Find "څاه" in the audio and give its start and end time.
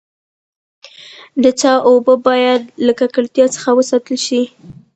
1.59-1.79